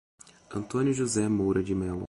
Antônio 0.49 0.91
José 0.95 1.29
Moura 1.29 1.61
de 1.61 1.75
Melo 1.75 1.99